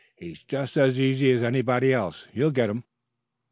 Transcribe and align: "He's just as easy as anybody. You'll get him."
"He's 0.15 0.41
just 0.41 0.77
as 0.77 0.99
easy 0.99 1.31
as 1.31 1.43
anybody. 1.43 1.89
You'll 2.33 2.49
get 2.49 2.71
him." 2.71 2.85